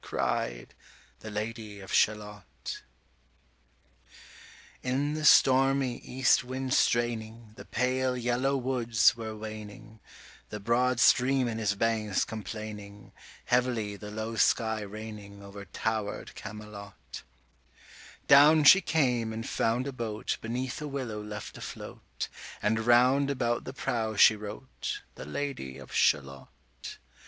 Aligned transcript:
cried 0.03 0.73
The 1.19 1.29
Lady 1.29 1.79
of 1.79 1.93
Shalott. 1.93 2.41
PART 2.81 2.83
IVIn 4.83 5.13
the 5.13 5.23
stormy 5.23 5.97
east 5.97 6.43
wind 6.43 6.73
straining, 6.73 7.53
The 7.55 7.65
pale 7.65 8.17
yellow 8.17 8.57
woods 8.57 9.15
were 9.15 9.35
waning, 9.37 9.99
The 10.49 10.59
broad 10.59 10.99
stream 10.99 11.47
in 11.47 11.59
his 11.59 11.75
banks 11.75 12.25
complaining, 12.25 13.11
120 13.47 13.49
Heavily 13.53 13.95
the 13.95 14.09
low 14.09 14.35
sky 14.37 14.81
raining 14.81 15.43
Over 15.43 15.65
tower'd 15.65 16.33
Camelot; 16.33 17.21
Down 18.27 18.63
she 18.63 18.81
came 18.81 19.31
and 19.31 19.47
found 19.47 19.85
a 19.85 19.93
boat 19.93 20.39
Beneath 20.41 20.81
a 20.81 20.87
willow 20.87 21.21
left 21.21 21.59
afloat, 21.59 22.27
And 22.59 22.87
round 22.87 23.29
about 23.29 23.65
the 23.65 23.73
prow 23.73 24.15
she 24.15 24.35
wrote 24.35 25.03
125 25.13 25.13
The 25.13 25.25
Lady 25.25 25.77
of 25.77 25.93
Shalott. 25.93 26.97